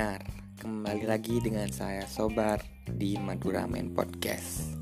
[0.00, 0.24] pendengar,
[0.64, 4.72] kembali lagi dengan saya Sobar di Madura Men Podcast.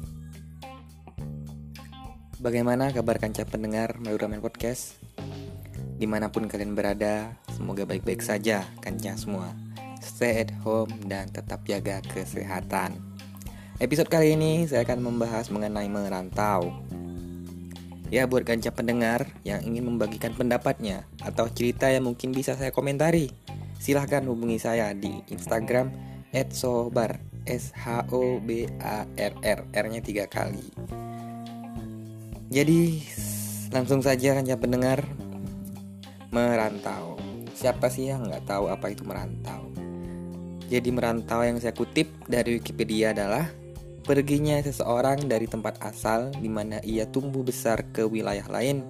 [2.39, 4.95] Bagaimana kabar kanca pendengar Madura Men Podcast?
[5.99, 9.51] Di mana pun kalian berada, semoga baik-baik saja kanca semua.
[9.99, 13.03] Stay at home dan tetap jaga kesehatan.
[13.83, 16.71] Episode kali ini saya akan membahas mengenai merantau.
[18.07, 23.59] Ya buat kanca pendengar yang ingin membagikan pendapatnya atau cerita yang mungkin bisa saya komentari
[23.79, 25.95] silahkan hubungi saya di Instagram
[26.53, 27.19] @sobar
[27.49, 30.69] S H O B A R R R-nya tiga kali.
[32.53, 33.01] Jadi
[33.73, 35.05] langsung saja kan ya pendengar
[36.29, 37.17] merantau.
[37.57, 39.73] Siapa sih yang nggak tahu apa itu merantau?
[40.69, 43.49] Jadi merantau yang saya kutip dari Wikipedia adalah
[44.05, 48.89] perginya seseorang dari tempat asal di mana ia tumbuh besar ke wilayah lain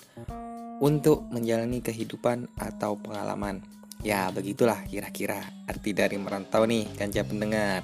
[0.79, 3.63] untuk menjalani kehidupan atau pengalaman.
[3.99, 7.83] Ya, begitulah kira-kira arti dari merantau nih, kanca pendengar.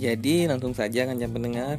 [0.00, 1.76] Jadi, langsung saja kanca pendengar.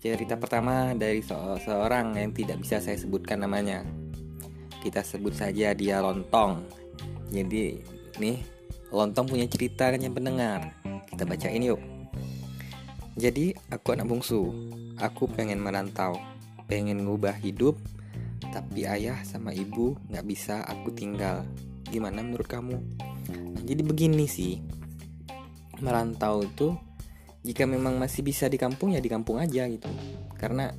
[0.00, 3.84] Cerita pertama dari se seorang yang tidak bisa saya sebutkan namanya.
[4.80, 6.64] Kita sebut saja dia Lontong.
[7.28, 7.84] Jadi,
[8.16, 8.40] nih,
[8.88, 10.80] Lontong punya cerita kanca pendengar.
[11.12, 11.80] Kita bacain yuk.
[13.20, 14.48] Jadi, aku anak bungsu.
[14.96, 16.16] Aku pengen merantau,
[16.64, 17.76] pengen ngubah hidup,
[18.50, 21.46] tapi ayah sama ibu nggak bisa aku tinggal.
[21.86, 22.76] Gimana menurut kamu?
[23.30, 24.58] Nah, jadi begini sih,
[25.78, 26.74] merantau itu
[27.40, 29.88] jika memang masih bisa di kampung ya di kampung aja gitu.
[30.36, 30.70] Karena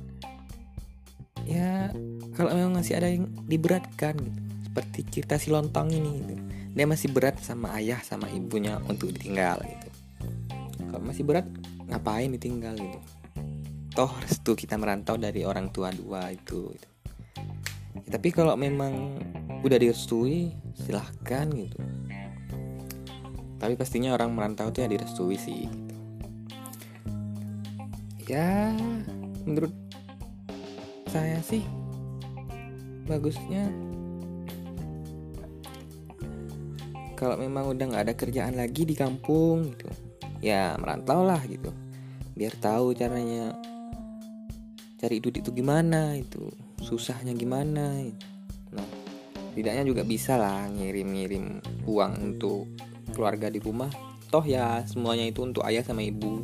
[1.48, 1.90] ya
[2.36, 6.34] kalau memang masih ada yang diberatkan gitu, seperti cerita si lontong ini gitu.
[6.72, 9.88] Dia masih berat sama ayah sama ibunya untuk ditinggal gitu.
[10.88, 11.48] Kalau masih berat
[11.88, 13.00] ngapain ditinggal gitu.
[13.92, 16.72] Toh restu kita merantau dari orang tua dua itu.
[16.72, 16.91] Gitu
[18.08, 19.20] tapi kalau memang
[19.62, 21.78] udah direstui silahkan gitu.
[23.62, 25.94] Tapi pastinya orang merantau tuh ya direstui sih gitu.
[28.32, 28.72] ya
[29.44, 29.74] menurut
[31.04, 31.60] saya sih
[33.04, 33.68] bagusnya
[37.12, 39.90] kalau memang udah nggak ada kerjaan lagi di kampung gitu
[40.42, 41.70] ya merantau lah gitu.
[42.32, 43.52] Biar tahu caranya
[44.98, 46.50] cari duit itu gimana itu
[46.82, 48.02] susahnya gimana?
[48.74, 48.88] Nah
[49.54, 52.66] tidaknya juga bisa lah ngirim-ngirim uang untuk
[53.14, 53.88] keluarga di rumah.
[54.32, 56.42] Toh ya semuanya itu untuk ayah sama ibu.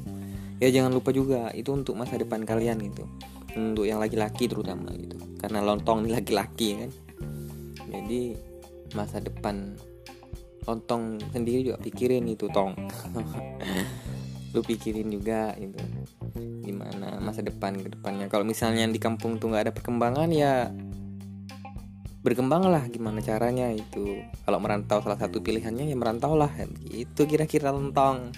[0.62, 3.04] Ya jangan lupa juga itu untuk masa depan kalian gitu.
[3.56, 5.16] Untuk yang laki-laki terutama gitu.
[5.40, 6.90] Karena lontong ini laki-laki kan?
[7.88, 8.36] Jadi
[8.92, 9.74] masa depan
[10.68, 12.76] lontong sendiri juga pikirin itu tong.
[14.54, 16.17] Lu pikirin juga gimana
[17.28, 18.32] masa depan ke depannya.
[18.32, 20.72] Kalau misalnya di kampung tuh nggak ada perkembangan ya
[22.24, 24.24] berkembang lah gimana caranya itu.
[24.48, 26.50] Kalau merantau salah satu pilihannya ya merantau lah.
[26.88, 28.32] Itu kira-kira lontong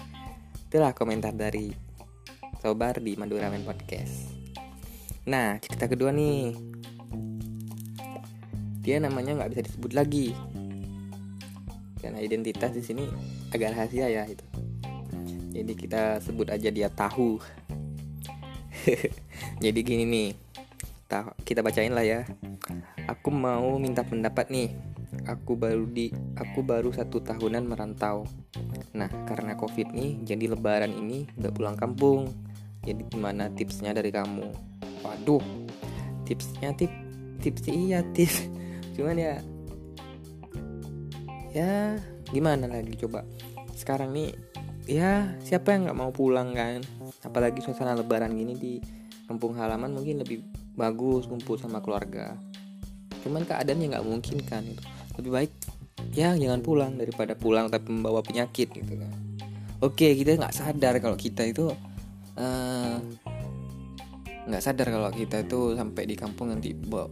[0.67, 1.71] itulah komentar dari
[2.61, 4.31] Sobar di Madura Men Podcast.
[5.27, 6.55] Nah cerita kedua nih.
[8.81, 10.35] Dia namanya nggak bisa disebut lagi.
[12.01, 13.05] Karena identitas di sini
[13.53, 14.45] agak rahasia ya itu.
[15.51, 17.37] Jadi kita sebut aja dia tahu
[19.63, 20.29] Jadi gini nih,
[21.43, 22.23] kita bacain lah ya.
[23.09, 24.71] Aku mau minta pendapat nih.
[25.27, 26.07] Aku baru di,
[26.39, 28.23] aku baru satu tahunan merantau.
[28.95, 32.31] Nah, karena covid nih, jadi Lebaran ini nggak pulang kampung.
[32.81, 34.47] Jadi gimana tipsnya dari kamu?
[35.03, 35.43] Waduh,
[36.25, 36.89] tipsnya tip,
[37.43, 38.47] tips iya tips.
[38.95, 39.35] Cuman ya,
[41.51, 41.99] ya
[42.31, 43.27] gimana lagi coba.
[43.75, 44.31] Sekarang nih,
[44.87, 46.81] ya siapa yang nggak mau pulang kan?
[47.23, 48.73] Apalagi suasana lebaran gini di
[49.31, 50.43] kampung halaman mungkin lebih
[50.75, 52.35] bagus kumpul sama keluarga.
[53.23, 54.83] Cuman keadaannya nggak mungkin kan itu.
[55.19, 55.51] Lebih baik
[56.11, 59.11] ya jangan pulang daripada pulang tapi membawa penyakit gitu kan.
[59.79, 61.71] Oke kita nggak sadar kalau kita itu
[62.35, 62.97] eh,
[64.51, 67.07] nggak uh, sadar kalau kita itu sampai di kampung nanti bawa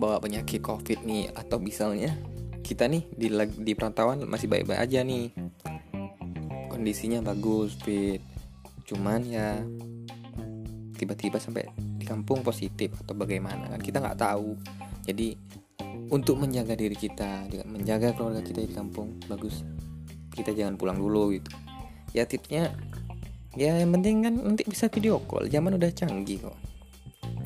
[0.00, 1.30] bawa penyakit covid nih.
[1.38, 2.18] Atau misalnya
[2.66, 3.30] kita nih di
[3.62, 5.30] di perantauan masih baik-baik aja nih.
[6.70, 8.29] Kondisinya bagus fit
[8.90, 9.62] cuman ya
[10.98, 14.58] tiba-tiba sampai di kampung positif atau bagaimana kan kita nggak tahu.
[15.06, 15.38] Jadi
[16.10, 19.62] untuk menjaga diri kita menjaga keluarga kita di kampung bagus.
[20.34, 21.54] Kita jangan pulang dulu gitu.
[22.10, 22.74] Ya tipsnya
[23.54, 25.46] ya yang penting kan nanti bisa video call.
[25.46, 26.58] Zaman udah canggih kok.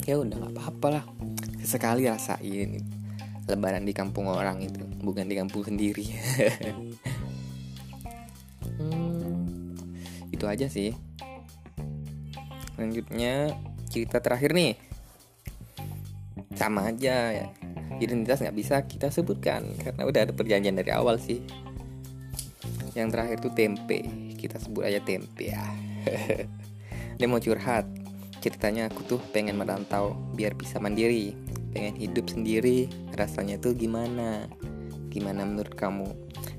[0.09, 1.05] Ya udah nggak apa-apa lah.
[1.61, 2.81] Sesekali rasain
[3.45, 6.09] lebaran di kampung orang itu bukan di kampung sendiri.
[8.75, 9.71] Hmm,
[10.35, 10.91] itu aja sih
[12.75, 13.55] Selanjutnya
[13.87, 14.75] cerita terakhir nih.
[16.55, 17.47] Sama aja ya.
[17.95, 21.39] Identitas nggak bisa kita sebutkan karena udah ada perjanjian dari awal sih.
[22.91, 24.03] Yang terakhir tuh tempe.
[24.35, 25.63] Kita sebut aja tempe ya.
[27.17, 27.87] Dia mau curhat.
[28.43, 31.31] Ceritanya aku tuh pengen merantau biar bisa mandiri.
[31.71, 32.91] Pengen hidup sendiri.
[33.15, 34.51] Rasanya tuh gimana?
[35.07, 36.11] Gimana menurut kamu?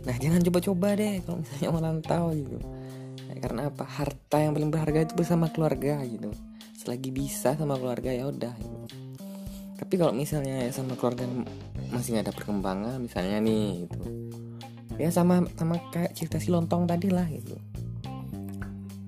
[0.09, 2.76] Nah jangan coba-coba deh kalau misalnya merantau gitu
[3.27, 3.85] nah, karena apa?
[3.85, 6.31] Harta yang paling berharga itu bersama keluarga gitu.
[6.79, 8.87] Selagi bisa sama keluarga ya udah gitu.
[9.77, 11.29] tapi kalau misalnya ya sama keluarga
[11.93, 13.99] masih nggak ada perkembangan misalnya nih gitu.
[14.97, 17.61] Ya sama sama kayak cerita si lontong tadi lah gitu.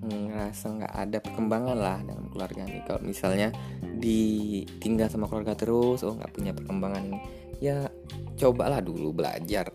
[0.04, 3.48] Ngerasa nggak ada perkembangan lah dalam keluarga ini kalau misalnya
[3.80, 7.16] ditinggal sama keluarga terus oh nggak punya perkembangan
[7.58, 7.90] ya
[8.38, 9.72] cobalah dulu belajar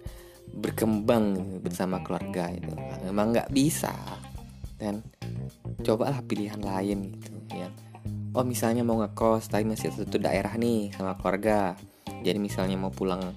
[0.54, 2.72] berkembang bersama keluarga itu
[3.04, 3.92] memang nggak bisa
[4.84, 5.00] dan
[5.80, 7.72] cobalah pilihan lain gitu ya.
[8.36, 11.80] Oh misalnya mau ngekos tapi masih satu daerah nih sama keluarga.
[12.24, 13.32] Jadi misalnya mau pulang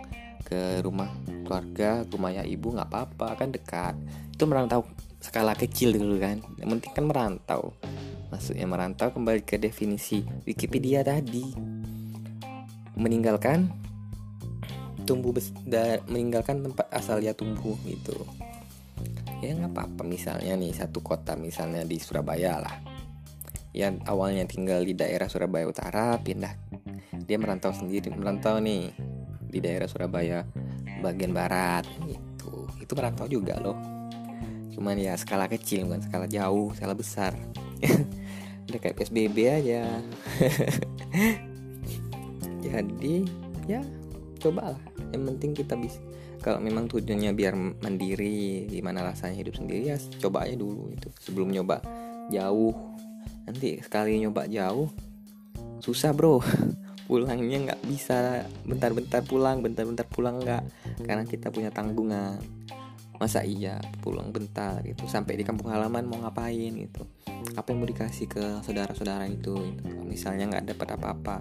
[0.46, 1.10] ke rumah
[1.46, 3.94] keluarga rumah ya ibu nggak apa-apa kan dekat.
[4.34, 4.88] Itu merantau
[5.22, 6.43] skala kecil dulu kan.
[6.58, 7.62] Yang penting kan merantau.
[8.32, 11.54] Maksudnya merantau kembali ke definisi Wikipedia tadi.
[12.96, 13.70] Meninggalkan
[15.06, 15.31] tumbuh
[16.10, 18.26] meninggalkan tempat asal dia tumbuh gitu
[19.41, 20.03] ya nggak apa-apa.
[20.06, 22.77] Misalnya nih satu kota misalnya di Surabaya lah.
[23.77, 26.55] Yang awalnya tinggal di daerah Surabaya Utara pindah.
[27.27, 28.93] Dia merantau sendiri merantau nih
[29.50, 30.44] di daerah Surabaya
[31.05, 32.69] bagian barat gitu.
[32.81, 33.77] Itu merantau juga loh.
[34.73, 37.37] Cuman ya skala kecil bukan skala jauh skala besar.
[38.67, 40.00] Udah kayak PSBB aja.
[42.67, 43.25] Jadi
[43.69, 43.81] ya
[44.41, 44.81] cobalah.
[45.15, 46.00] Yang penting kita bisa
[46.41, 51.50] kalau memang tujuannya biar mandiri gimana rasanya hidup sendiri ya coba aja dulu itu sebelum
[51.53, 51.81] nyoba
[52.31, 52.75] jauh.
[53.47, 54.91] Nanti sekali nyoba jauh
[55.81, 56.43] susah bro.
[57.09, 58.43] Pulangnya nggak bisa.
[58.67, 60.62] Bentar-bentar pulang bentar-bentar pulang nggak.
[61.06, 62.43] Karena kita punya tanggungan.
[63.17, 65.06] Masa iya pulang bentar gitu.
[65.06, 67.06] Sampai di kampung halaman mau ngapain gitu.
[67.55, 69.94] Apa yang mau dikasih ke saudara-saudara itu gitu.
[70.03, 71.37] misalnya nggak dapat apa-apa.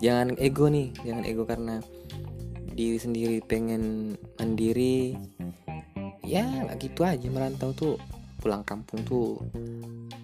[0.00, 1.78] Jangan ego nih jangan ego karena
[2.74, 5.14] diri sendiri pengen mandiri
[6.26, 7.94] ya nggak gitu aja merantau tuh
[8.42, 9.40] pulang kampung tuh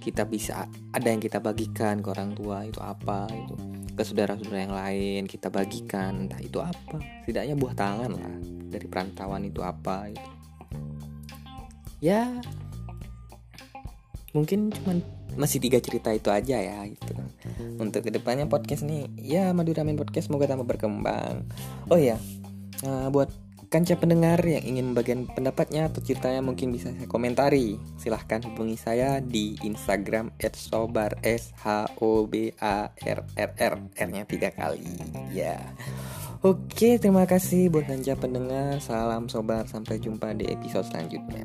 [0.00, 3.54] kita bisa ada yang kita bagikan ke orang tua itu apa itu
[3.96, 8.34] ke saudara-saudara yang lain kita bagikan entah itu apa setidaknya buah tangan lah
[8.70, 10.30] dari perantauan itu apa itu.
[12.00, 12.32] Ya
[14.32, 15.04] mungkin cuman
[15.36, 17.12] masih tiga cerita itu aja ya gitu.
[17.76, 21.44] Untuk ke depannya podcast nih ya Madura Main Podcast semoga tambah berkembang.
[21.92, 22.16] Oh ya
[22.84, 23.30] uh, buat
[23.70, 29.22] kanca pendengar yang ingin membagikan pendapatnya atau ceritanya mungkin bisa saya komentari silahkan hubungi saya
[29.22, 34.90] di Instagram @sobar s h o b a r r r r nya tiga kali
[35.30, 35.56] ya
[36.40, 38.80] Oke, terima kasih buat kanca pendengar.
[38.80, 41.44] Salam sobar, sampai jumpa di episode selanjutnya.